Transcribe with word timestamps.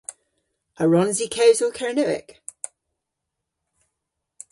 A 0.81 0.83
wrons 0.87 1.19
i 1.25 1.27
kewsel 1.35 1.71
Kernewek? 1.77 2.29